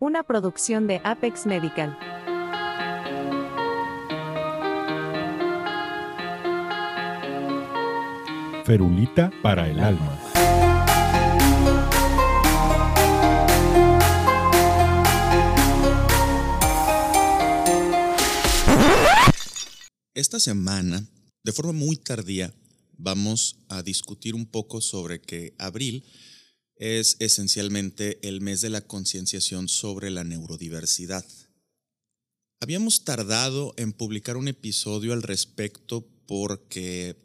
[0.00, 1.98] Una producción de Apex Medical.
[8.64, 10.16] Ferulita para el alma.
[20.14, 21.08] Esta semana,
[21.42, 22.54] de forma muy tardía,
[22.96, 26.04] vamos a discutir un poco sobre que abril
[26.78, 31.26] es esencialmente el mes de la concienciación sobre la neurodiversidad.
[32.60, 37.16] Habíamos tardado en publicar un episodio al respecto porque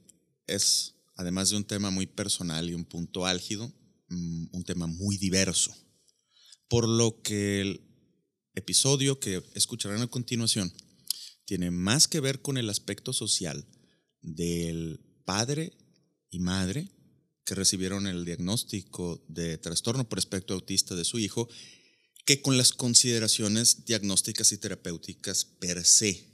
[0.47, 3.71] es, además de un tema muy personal y un punto álgido,
[4.09, 5.75] mm, un tema muy diverso.
[6.67, 7.81] Por lo que el
[8.55, 10.73] episodio que escucharán a continuación
[11.45, 13.65] tiene más que ver con el aspecto social
[14.21, 15.73] del padre
[16.29, 16.89] y madre
[17.45, 21.49] que recibieron el diagnóstico de trastorno por espectro autista de su hijo
[22.25, 26.31] que con las consideraciones diagnósticas y terapéuticas per se.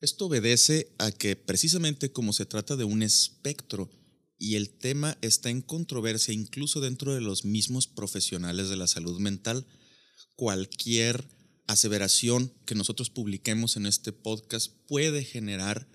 [0.00, 3.90] Esto obedece a que precisamente como se trata de un espectro
[4.38, 9.18] y el tema está en controversia incluso dentro de los mismos profesionales de la salud
[9.20, 9.66] mental,
[10.34, 11.24] cualquier
[11.66, 15.88] aseveración que nosotros publiquemos en este podcast puede generar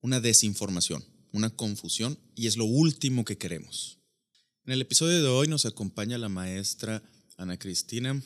[0.00, 1.04] una desinformación,
[1.36, 3.98] una confusión y es lo último que queremos.
[4.64, 7.02] En el episodio de hoy nos acompaña la maestra
[7.36, 8.20] Ana Cristina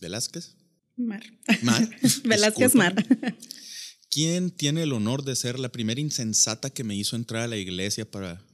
[0.00, 0.56] Velázquez.
[0.96, 1.22] Mar.
[1.62, 1.88] Mar.
[2.24, 2.94] Velázquez Mar.
[4.10, 7.56] ¿Quién tiene el honor de ser la primera insensata que me hizo entrar a la
[7.56, 8.44] iglesia para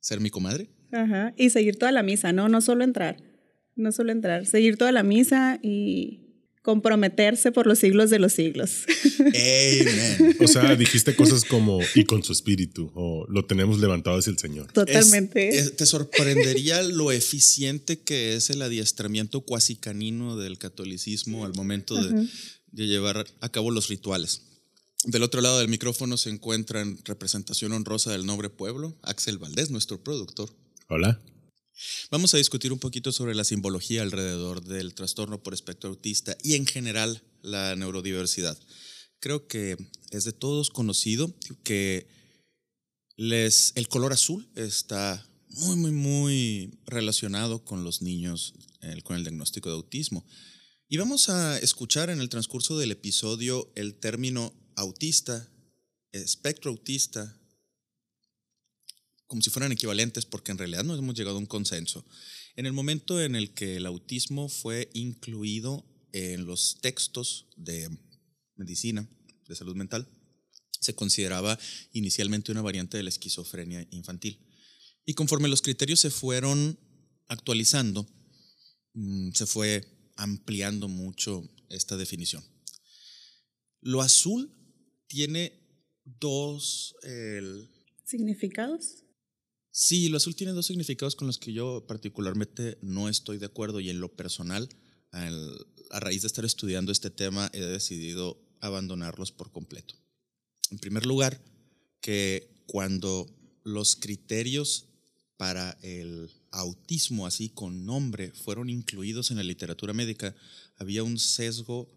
[0.00, 0.70] ser mi comadre?
[0.92, 1.34] Ajá.
[1.36, 2.48] Y seguir toda la misa, ¿no?
[2.48, 3.22] No solo entrar.
[3.74, 4.46] No solo entrar.
[4.46, 6.21] Seguir toda la misa y
[6.62, 8.84] comprometerse por los siglos de los siglos.
[9.18, 10.36] Amen.
[10.40, 14.38] O sea, dijiste cosas como y con su espíritu o lo tenemos levantado hacia el
[14.38, 14.72] Señor.
[14.72, 15.48] Totalmente.
[15.48, 21.54] Es- es- te sorprendería lo eficiente que es el adiestramiento cuasi canino del catolicismo al
[21.54, 22.26] momento de,
[22.70, 24.42] de llevar a cabo los rituales.
[25.04, 29.70] Del otro lado del micrófono se encuentra en representación honrosa del noble pueblo, Axel Valdés,
[29.70, 30.48] nuestro productor.
[30.88, 31.20] Hola.
[32.10, 36.54] Vamos a discutir un poquito sobre la simbología alrededor del trastorno por espectro autista y
[36.54, 38.58] en general la neurodiversidad.
[39.20, 39.76] Creo que
[40.10, 41.34] es de todos conocido
[41.64, 42.06] que
[43.16, 48.54] les, el color azul está muy, muy, muy relacionado con los niños
[49.04, 50.26] con el diagnóstico de autismo.
[50.88, 55.48] Y vamos a escuchar en el transcurso del episodio el término autista,
[56.12, 57.38] espectro autista,
[59.32, 62.04] como si fueran equivalentes, porque en realidad no hemos llegado a un consenso.
[62.54, 67.88] En el momento en el que el autismo fue incluido en los textos de
[68.56, 69.08] medicina,
[69.48, 70.06] de salud mental,
[70.80, 71.58] se consideraba
[71.94, 74.38] inicialmente una variante de la esquizofrenia infantil.
[75.06, 76.78] Y conforme los criterios se fueron
[77.26, 78.06] actualizando,
[78.92, 82.44] mm, se fue ampliando mucho esta definición.
[83.80, 84.52] Lo azul
[85.06, 85.58] tiene
[86.04, 86.94] dos...
[88.04, 89.01] ¿Significados?
[89.74, 93.80] Sí, lo azul tiene dos significados con los que yo particularmente no estoy de acuerdo
[93.80, 94.68] y en lo personal,
[95.12, 99.94] al- a raíz de estar estudiando este tema, he decidido abandonarlos por completo.
[100.70, 101.42] En primer lugar,
[102.02, 103.26] que cuando
[103.64, 104.88] los criterios
[105.38, 110.34] para el autismo, así con nombre, fueron incluidos en la literatura médica,
[110.76, 111.88] había un sesgo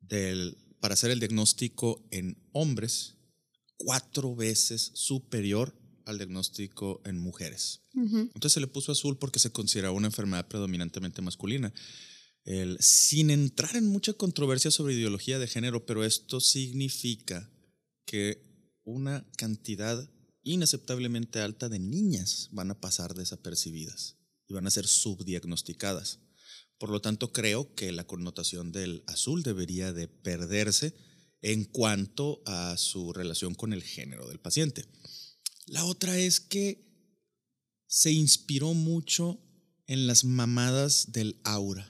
[0.00, 3.14] del, para hacer el diagnóstico en hombres
[3.76, 5.77] cuatro veces superior
[6.08, 7.82] al diagnóstico en mujeres.
[7.94, 11.72] Entonces se le puso azul porque se consideraba una enfermedad predominantemente masculina.
[12.44, 17.50] El- sin entrar en mucha controversia sobre ideología de género, pero esto significa
[18.06, 18.42] que
[18.84, 20.08] una cantidad
[20.42, 26.20] inaceptablemente alta de niñas van a pasar desapercibidas y van a ser subdiagnosticadas.
[26.78, 30.94] Por lo tanto, creo que la connotación del azul debería de perderse
[31.42, 34.86] en cuanto a su relación con el género del paciente.
[35.68, 36.82] La otra es que
[37.86, 39.38] se inspiró mucho
[39.86, 41.88] en las mamadas del aura.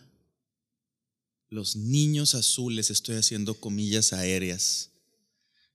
[1.49, 4.91] Los niños azules, estoy haciendo comillas aéreas.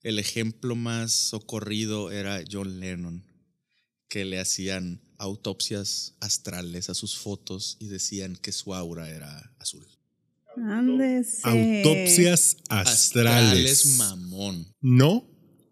[0.02, 3.24] El ejemplo más socorrido era John Lennon,
[4.10, 9.88] que le hacían autopsias astrales a sus fotos y decían que su aura era azul.
[10.58, 11.42] Ándese.
[11.44, 13.86] Autopsias astrales.
[13.98, 14.68] mamón.
[14.82, 15.26] No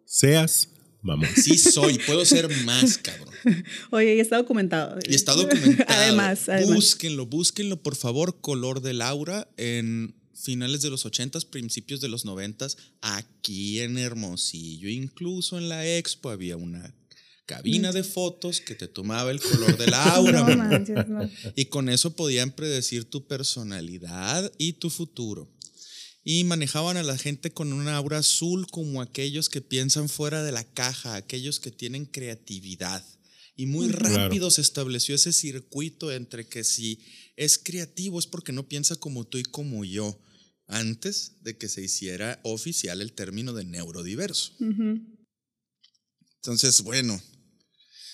[0.05, 0.69] seas
[1.01, 1.27] mamón.
[1.35, 3.33] Sí soy, puedo ser más, cabrón.
[3.91, 4.99] Oye, y está documentado.
[5.07, 5.85] Y está documentado.
[5.89, 6.75] además, además.
[6.75, 12.25] Búsquenlo, búsquenlo, por favor, color del aura en finales de los 80s, principios de los
[12.25, 14.89] 90s, aquí en Hermosillo.
[14.89, 16.93] Incluso en la expo había una
[17.45, 20.43] cabina de fotos que te tomaba el color del aura.
[20.43, 21.29] No manches, no.
[21.55, 25.49] Y con eso podían predecir tu personalidad y tu futuro.
[26.23, 30.51] Y manejaban a la gente con una aura azul como aquellos que piensan fuera de
[30.51, 33.03] la caja, aquellos que tienen creatividad.
[33.55, 34.15] Y muy Claro.
[34.17, 36.99] rápido se estableció ese circuito entre que si
[37.35, 40.19] es creativo es porque no piensa como tú y como yo,
[40.67, 44.53] antes de que se hiciera oficial el término de neurodiverso.
[46.35, 47.21] Entonces, bueno,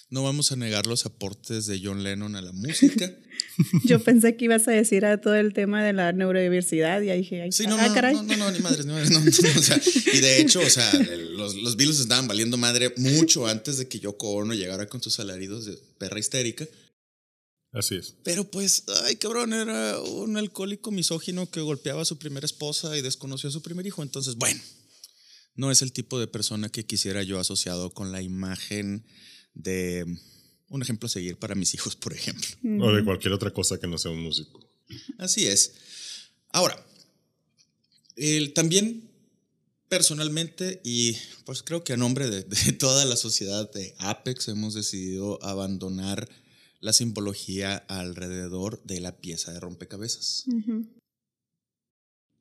[0.09, 3.11] no vamos a negar los aportes de John Lennon a la música.
[3.85, 7.19] Yo pensé que ibas a decir a todo el tema de la neurodiversidad y ahí
[7.19, 8.15] dije, ay, Sí, no, ah, no, caray.
[8.15, 9.81] no, no, no, ni madres, ni madres, no, no, o sea,
[10.13, 10.91] y de hecho, o sea,
[11.31, 15.19] los, los Beatles estaban valiendo madre mucho antes de que Yoko Ono llegara con sus
[15.19, 16.67] alaridos de perra histérica.
[17.73, 18.15] Así es.
[18.23, 23.01] Pero pues, ay, cabrón, era un alcohólico misógino que golpeaba a su primera esposa y
[23.01, 24.01] desconoció a su primer hijo.
[24.01, 24.59] Entonces, bueno,
[25.57, 29.05] no es el tipo de persona que quisiera yo asociado con la imagen
[29.53, 30.05] de
[30.69, 32.47] un ejemplo a seguir para mis hijos, por ejemplo.
[32.81, 34.59] O de cualquier otra cosa que no sea un músico.
[35.17, 35.73] Así es.
[36.49, 36.85] Ahora,
[38.15, 39.03] el- también
[39.89, 41.15] personalmente y
[41.45, 46.27] pues creo que a nombre de, de toda la sociedad de Apex hemos decidido abandonar
[46.79, 50.45] la simbología alrededor de la pieza de rompecabezas.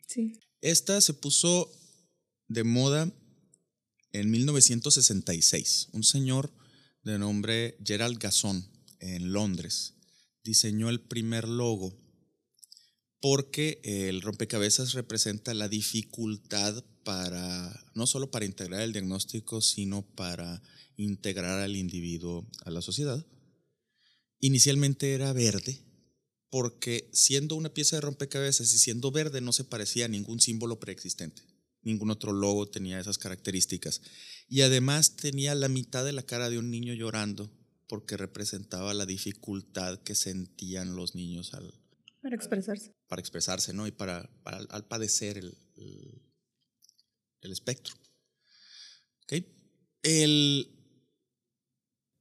[0.07, 0.39] Sí.
[0.61, 1.71] Esta se puso
[2.49, 3.13] de moda
[4.13, 5.89] en 1966.
[5.93, 6.53] Un señor
[7.03, 8.69] de nombre Gerald Gasson
[9.01, 9.95] en Londres
[10.43, 11.97] diseñó el primer logo
[13.21, 20.63] porque el rompecabezas representa la dificultad para, no solo para integrar el diagnóstico, sino para
[20.97, 23.25] integrar al individuo a la sociedad.
[24.39, 25.81] Inicialmente era verde,
[26.51, 30.79] porque siendo una pieza de rompecabezas y siendo verde no se parecía a ningún símbolo
[30.79, 31.43] preexistente.
[31.87, 34.03] Ningún otro logo tenía esas características.
[34.49, 37.51] Y además tenía la mitad de la cara de un niño llorando
[37.89, 41.73] porque representaba la dificultad que sentían los niños al,
[42.21, 42.93] Para expresarse.
[43.07, 43.87] para expresarse, ¿no?
[43.87, 46.23] Y para, para al padecer el, el,
[47.43, 47.95] el espectro.
[50.03, 50.71] El,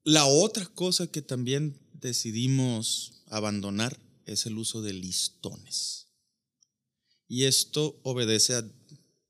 [0.03, 6.07] la otra cosa que también decidimos abandonar es el uso de listones.
[7.27, 8.67] Y esto obedece a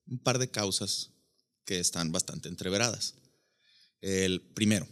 [0.07, 1.11] un par de causas
[1.65, 3.15] que están bastante entreveradas.
[4.01, 4.87] El primero,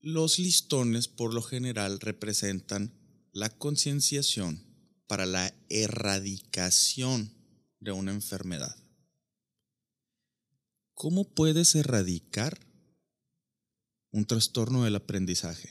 [0.00, 2.92] los listones por lo general representan
[3.32, 4.62] la concienciación
[5.06, 7.32] para la erradicación
[7.80, 8.76] de una enfermedad.
[10.94, 12.58] ¿Cómo puedes erradicar
[14.10, 15.70] un trastorno del aprendizaje?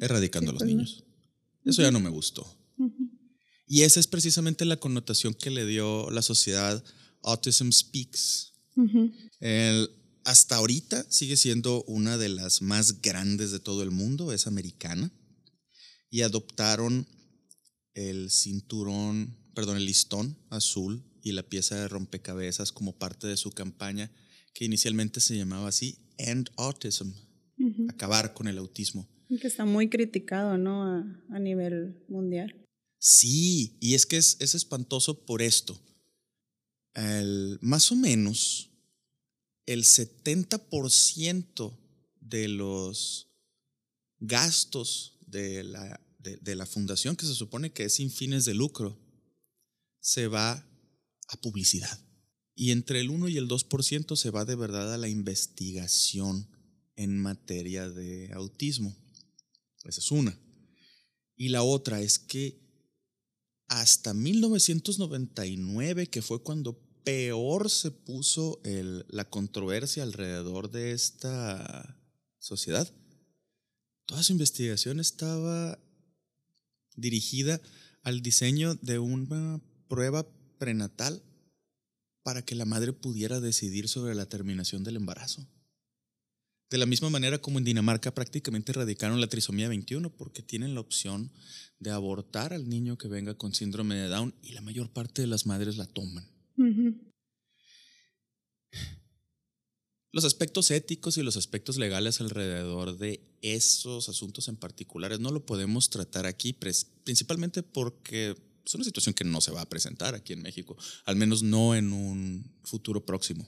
[0.00, 0.76] Erradicando Sí, a los pues no.
[0.76, 1.04] niños.
[1.64, 2.46] Eso ya no me gustó.
[3.74, 6.84] Y esa es precisamente la connotación que le dio la sociedad
[7.24, 8.52] Autism Speaks.
[9.40, 9.90] El-
[10.24, 15.10] hasta ahorita sigue siendo una de las más grandes de todo el mundo, es americana.
[16.08, 17.06] Y adoptaron
[17.94, 23.50] el cinturón, perdón, el listón azul y la pieza de rompecabezas como parte de su
[23.50, 24.08] campaña,
[24.54, 27.08] que inicialmente se llamaba así, End Autism,
[27.88, 29.08] acabar con el autismo.
[29.40, 30.84] Que está muy criticado, ¿no?
[30.84, 32.63] A, a nivel mundial.
[33.06, 35.78] Sí, y es que es, es espantoso por esto.
[36.94, 38.70] El- más o menos
[39.66, 41.78] el 70%
[42.22, 43.28] de los
[44.20, 48.54] gastos de la, de, de la fundación, que se supone que es sin fines de
[48.54, 48.98] lucro,
[50.00, 50.66] se va
[51.28, 52.00] a publicidad.
[52.54, 56.48] Y entre el 1 y el 2% se va de verdad a la investigación
[56.96, 58.96] en materia de autismo.
[59.82, 60.38] Esa es una.
[61.36, 62.63] Y la otra es que
[63.80, 71.98] hasta 1999, que fue cuando peor se puso la controversia alrededor de esta
[72.38, 72.88] sociedad,
[74.06, 75.78] toda su investigación estaba
[76.94, 77.60] dirigida
[78.02, 80.26] al diseño de una prueba
[80.58, 81.22] prenatal
[82.22, 85.48] para que la madre pudiera decidir sobre la terminación del embarazo.
[86.74, 90.80] De la misma manera como en Dinamarca prácticamente erradicaron la trisomía 21 porque tienen la
[90.80, 91.30] opción
[91.78, 95.28] de abortar al niño que venga con síndrome de Down y la mayor parte de
[95.28, 96.28] las madres la toman.
[100.10, 105.46] Los aspectos éticos y los aspectos legales alrededor de esos asuntos en particulares no lo
[105.46, 106.58] podemos tratar aquí,
[107.04, 108.34] principalmente porque
[108.66, 111.76] es una situación que no se va a presentar aquí en México, al menos no
[111.76, 113.46] en un futuro próximo.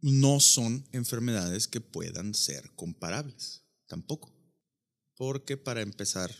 [0.00, 4.32] No son enfermedades que puedan ser comparables, tampoco.
[5.16, 6.32] Porque para empezar,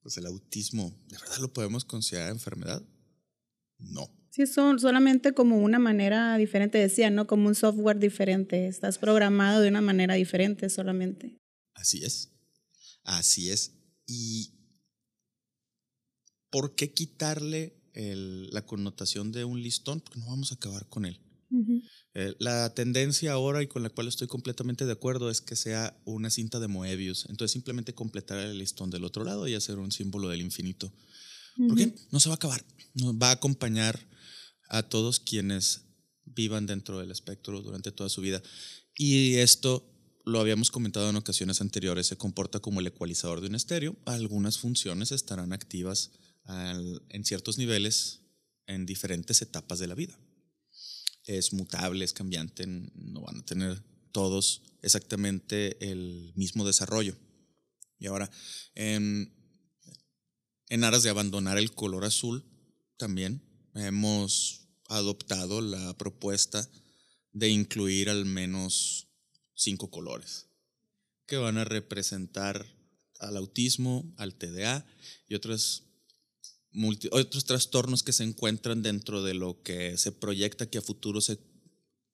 [0.00, 2.82] pues el autismo, ¿de verdad lo podemos considerar enfermedad?
[3.78, 4.10] No.
[4.30, 7.26] Sí, son solamente como una manera diferente, decía, ¿no?
[7.26, 8.66] Como un software diferente.
[8.66, 11.36] Estás programado de una manera diferente solamente.
[11.74, 12.30] Así es.
[13.04, 13.72] Así es.
[14.06, 14.52] ¿Y
[16.50, 20.00] por qué quitarle la connotación de un listón?
[20.00, 21.20] Porque no vamos a acabar con él.
[22.14, 26.00] Eh, la tendencia ahora y con la cual estoy completamente de acuerdo es que sea
[26.04, 27.26] una cinta de Moebius.
[27.28, 30.92] Entonces simplemente completar el listón del otro lado y hacer un símbolo del infinito.
[31.56, 31.94] ¿Por qué?
[32.10, 32.64] No se va a acabar.
[32.94, 33.98] Nos va a acompañar
[34.68, 35.82] a todos quienes
[36.24, 38.42] vivan dentro del espectro durante toda su vida.
[38.96, 39.86] Y esto
[40.24, 43.96] lo habíamos comentado en ocasiones anteriores, se comporta como el ecualizador de un estéreo.
[44.06, 46.12] Algunas funciones estarán activas
[47.08, 48.22] en ciertos niveles
[48.66, 50.18] en diferentes etapas de la vida.
[51.24, 57.16] Es mutable, es cambiante, no van a tener todos exactamente el mismo desarrollo.
[57.98, 58.30] Y ahora,
[58.74, 59.32] en,
[60.68, 62.44] en aras de abandonar el color azul,
[62.96, 63.42] también
[63.74, 66.68] hemos adoptado la propuesta
[67.32, 69.08] de incluir al menos
[69.54, 70.46] cinco colores
[71.26, 72.66] que van a representar
[73.20, 74.84] al autismo, al TDA
[75.28, 75.36] y
[77.10, 81.38] otros, trastornos que se encuentran dentro de lo que se proyecta que a futuro se,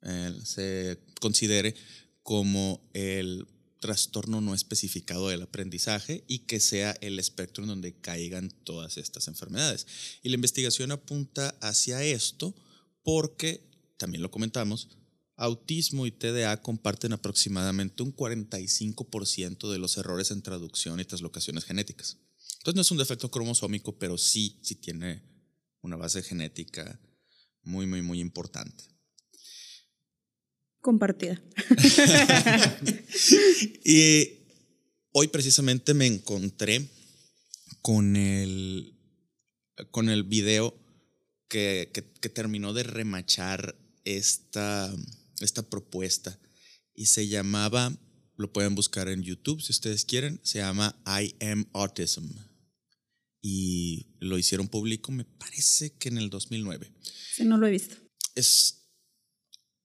[0.03, 1.75] eh, se considere
[2.23, 3.47] como el
[3.81, 9.29] trastorno no especificado del aprendizaje y que sea el espectro en donde caigan todas estas
[9.29, 9.87] enfermedades.
[10.23, 12.55] Y la investigación apunta hacia esto
[13.03, 13.63] porque,
[13.97, 14.89] también lo comentamos,
[15.37, 22.19] autismo y TDA comparten aproximadamente un 45% de los errores en traducción y translocaciones genéticas.
[22.67, 25.23] Entonces no es un defecto cromosómico, pero sí, sí tiene
[25.83, 27.01] una base genética
[27.63, 28.83] muy, muy, muy importante.
[30.81, 31.41] Compartida.
[33.85, 34.49] y
[35.13, 36.89] hoy precisamente me encontré
[37.83, 38.99] con el,
[39.93, 40.77] con el video
[41.47, 41.89] que,
[42.35, 44.93] terminó de remachar esta,
[45.39, 46.37] esta propuesta
[46.97, 47.97] y se llamaba,
[48.35, 52.25] lo pueden buscar en YouTube si ustedes quieren, se llama I Am Autism.
[53.49, 56.93] Y lo hicieron público, me parece que en el 2009.
[57.33, 57.95] Sí, no lo he visto.
[58.35, 58.89] Es,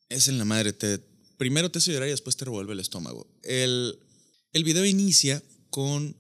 [0.10, 0.74] es en la madre.
[0.74, 0.98] Te,
[1.38, 3.32] primero te hace llorar y después te revuelve el estómago.
[3.44, 4.00] El,
[4.52, 6.18] el video inicia con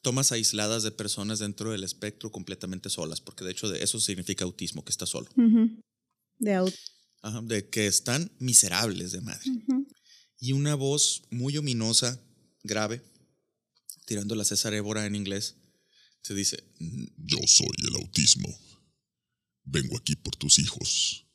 [0.00, 4.46] tomas aisladas de personas dentro del espectro completamente solas, porque de hecho de eso significa
[4.46, 5.28] autismo, que está solo.
[6.38, 6.72] De
[7.42, 9.50] de que están miserables de madre.
[10.38, 12.18] Y una voz muy ominosa,
[12.62, 13.02] grave,
[14.06, 15.56] tirando la César Évora en inglés,
[16.22, 18.48] se dice, yo soy el autismo.
[19.64, 21.26] Vengo aquí por tus hijos.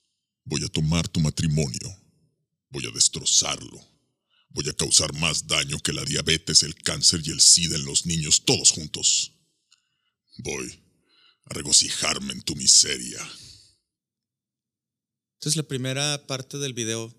[0.43, 1.97] Voy a tomar tu matrimonio.
[2.69, 3.95] Voy a destrozarlo
[4.55, 8.05] Voy a causar más daño que la diabetes, el cáncer y el SIDA en los
[8.05, 9.33] niños todos juntos.
[10.37, 10.81] Voy
[11.43, 13.19] a regocijarme en tu miseria.
[15.33, 17.13] Entonces la primera parte del video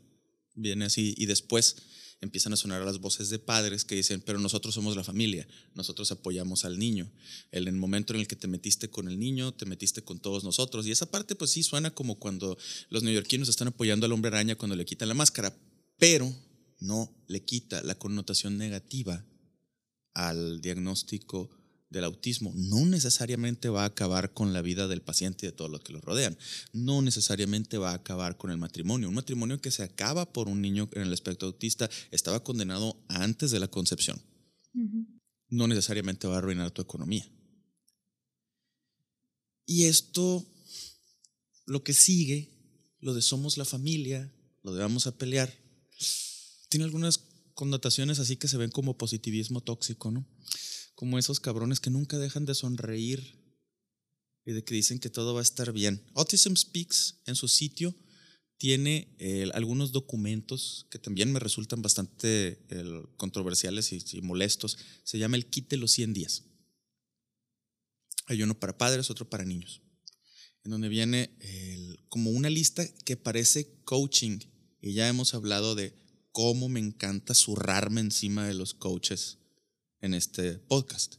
[0.55, 1.77] viene así y después
[2.21, 6.11] empiezan a sonar las voces de padres que dicen, pero nosotros somos la familia, nosotros
[6.13, 7.11] apoyamos al niño.
[7.53, 10.45] En el momento en el que te metiste con el niño, te metiste con todos
[10.45, 10.87] nosotros.
[10.87, 12.57] Y esa parte pues sí suena como cuando
[12.89, 15.57] los neoyorquinos están apoyando al hombre araña cuando le quitan la máscara,
[15.99, 16.35] pero
[16.81, 19.25] no le quita la connotación negativa
[20.15, 21.51] al diagnóstico
[21.97, 22.53] del autismo.
[22.55, 25.93] No necesariamente va a acabar con la vida del paciente y de todos los que
[25.93, 26.39] lo rodean.
[26.73, 29.09] No necesariamente va a acabar con el matrimonio.
[29.09, 33.51] Un matrimonio que se acaba por un niño en el espectro autista estaba condenado antes
[33.51, 34.23] de la concepción.
[35.49, 37.27] No necesariamente va a arruinar tu economía.
[39.65, 40.47] Y esto,
[41.65, 42.53] lo que sigue,
[43.01, 45.53] lo de somos la familia, lo de vamos a pelear,
[46.69, 47.19] tiene algunas
[47.55, 50.29] connotaciones así que se ven como positivismo tóxico, ¿no?
[50.97, 53.39] Como esos cabrones que nunca dejan de sonreír
[54.47, 56.03] y de que dicen que todo va a estar bien.
[56.15, 57.95] Autism Speaks en su sitio
[58.57, 62.65] tiene eh, algunos documentos que también me resultan bastante
[63.19, 64.79] controversiales y, molestos.
[65.05, 66.45] Se llama el kit los 100 días.
[68.25, 69.83] Hay uno para padres, otro para niños,
[70.65, 71.37] en donde viene
[72.09, 74.39] como una lista que parece coaching.
[74.81, 75.93] Y ya hemos hablado de
[76.33, 79.39] cómo me encanta zurrarme encima de los coaches
[80.01, 81.17] en este podcast.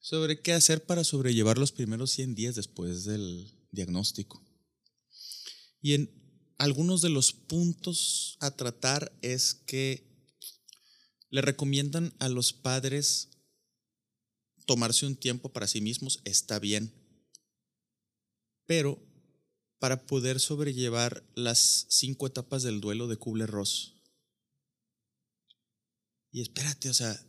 [0.00, 4.44] Sobre qué hacer para sobrellevar los primeros 100 días después del diagnóstico.
[5.80, 10.12] Y en algunos de los puntos a tratar es que
[11.30, 13.30] le recomiendan a los padres
[14.66, 16.92] tomarse un tiempo para sí mismos, está bien.
[18.66, 19.02] Pero
[19.78, 24.02] para poder sobrellevar las cinco etapas del duelo de Kubler-Ross,
[26.30, 27.20] y espérate, o sea,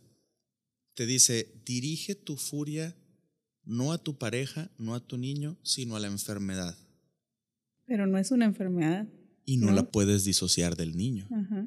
[0.94, 2.96] te dice, dirige tu furia
[3.66, 6.76] no a tu pareja, no a tu niño, sino a la enfermedad.
[7.86, 9.08] Pero no es una enfermedad.
[9.46, 9.72] Y no, No.
[9.72, 11.26] la puedes disociar del niño.
[11.32, 11.66] Ajá.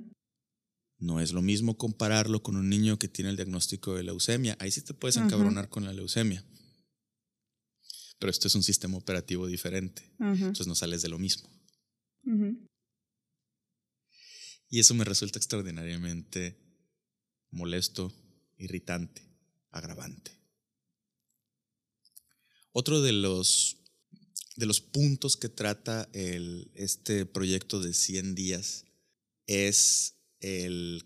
[1.00, 4.56] No es lo mismo compararlo con un niño que tiene el diagnóstico de leucemia.
[4.60, 5.26] Ahí sí te puedes Ajá.
[5.26, 6.44] encabronar con la leucemia.
[8.20, 10.04] Pero esto es un sistema operativo diferente.
[10.20, 10.34] Ajá.
[10.48, 11.50] Entonces no sales de lo mismo.
[14.70, 16.58] Y eso me resulta extraordinariamente
[17.52, 18.12] molesto,
[18.58, 19.22] irritante,
[19.72, 20.32] agravante.
[22.72, 23.78] Otro de los,
[24.56, 28.86] de los puntos que trata el, este proyecto de 100 días
[29.48, 31.06] es el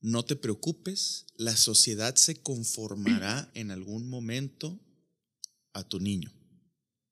[0.00, 4.80] no te preocupes, la sociedad se conformará en algún momento
[5.72, 6.32] a tu niño.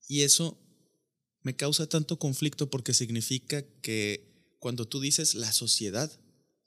[0.06, 0.58] Y eso
[1.42, 6.10] me causa tanto conflicto porque significa que cuando tú dices la sociedad,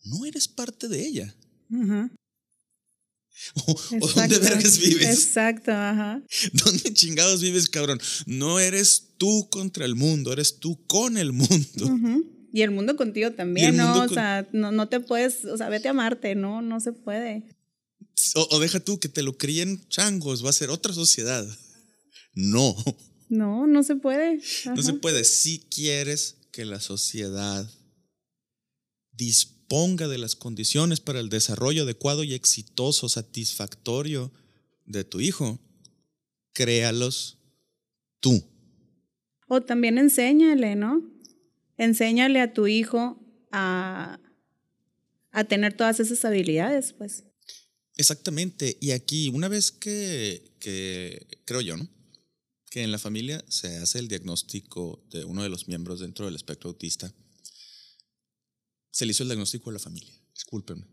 [0.03, 1.35] no eres parte de ella.
[3.67, 3.71] O,
[4.01, 5.07] o dónde vergas vives.
[5.09, 6.21] Exacto, ajá.
[6.53, 7.99] ¿Dónde chingados vives, cabrón?
[8.25, 12.25] No eres tú contra el mundo, eres tú con el mundo.
[12.53, 13.85] Y el mundo contigo también, ¿no?
[13.87, 16.79] mundo O con- sea, no, no te puedes, o sea, vete a amarte, no, no
[16.79, 17.47] se puede.
[18.35, 21.47] O, o deja tú que te lo críen changos, va a ser otra sociedad.
[22.33, 22.75] No,
[23.29, 24.41] No, no se puede.
[24.65, 25.23] no se puede.
[25.23, 27.69] Si quieres que la sociedad
[29.71, 34.29] disponga de las condiciones para el desarrollo adecuado y exitoso, satisfactorio
[34.85, 35.61] de tu hijo,
[36.51, 37.37] créalos
[38.19, 38.43] tú.
[39.47, 41.09] O también enséñale, ¿no?
[41.77, 43.17] Enséñale a tu hijo
[43.53, 44.19] a,
[45.31, 47.23] a tener todas esas habilidades, pues.
[47.95, 48.77] Exactamente.
[48.81, 51.87] Y aquí, una vez que, que, creo yo, ¿no?
[52.69, 56.35] Que en la familia se hace el diagnóstico de uno de los miembros dentro del
[56.35, 57.13] espectro autista,
[58.91, 60.13] se le hizo el diagnóstico a la familia.
[60.33, 60.85] Discúlpenme.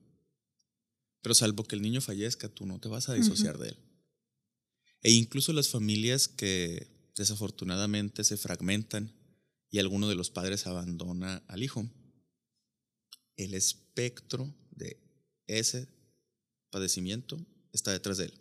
[1.20, 3.78] Pero salvo que el niño fallezca, tú no te vas a disociar de él.
[5.02, 9.12] E incluso las familias que desafortunadamente se fragmentan
[9.70, 11.88] y alguno de los padres abandona al hijo,
[13.36, 15.00] el espectro de
[15.46, 15.88] ese
[16.70, 17.38] padecimiento
[17.72, 18.34] está detrás de él.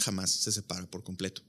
[0.00, 1.42] Jamás se separa por completo.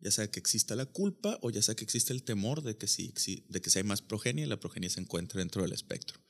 [0.00, 2.86] Ya sea que exista la culpa o ya sea que existe el temor de que
[2.86, 3.12] si,
[3.48, 6.20] de que si hay más progenie, la progenie se encuentra dentro del espectro.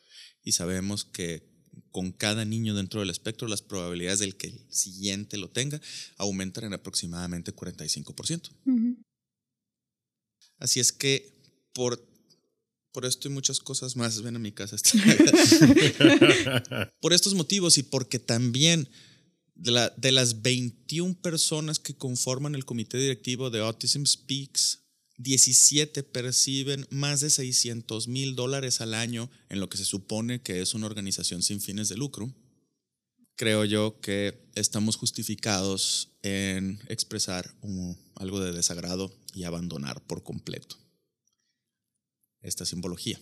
[0.43, 1.47] Y sabemos que
[1.91, 5.81] con cada niño dentro del espectro, las probabilidades del que el siguiente lo tenga
[6.17, 8.51] aumentan en aproximadamente 45%.
[8.67, 9.03] Ujú.
[10.59, 11.39] Así es que
[11.73, 12.05] por,
[12.93, 14.77] por esto y muchas cosas más, ven a mi casa.
[17.01, 18.89] por estos motivos y porque también
[19.59, 24.81] de, la- de las 21 personas que conforman el comité directivo de Autism Speaks,
[25.19, 30.61] 17 perciben más de 600 mil dólares al año en lo que se supone que
[30.61, 32.33] es una organización sin fines de lucro.
[33.35, 37.53] Creo yo que estamos justificados en expresar
[38.17, 40.77] algo de desagrado y abandonar por completo
[42.41, 43.21] esta simbología.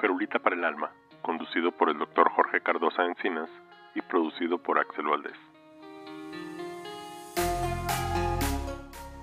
[0.00, 0.90] Ferulita para el Alma,
[1.22, 2.30] conducido por el Dr.
[2.30, 3.50] Jorge Cardosa Encinas
[3.94, 5.36] y producido por Axel Valdés.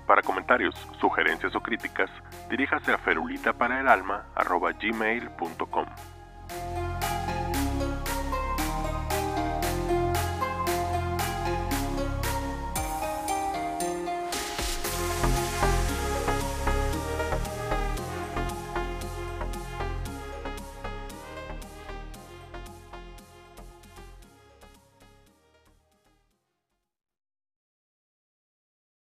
[0.06, 2.10] Para comentarios, sugerencias o críticas,
[2.48, 5.86] diríjase a ferulitaparaelalma.gmail.com.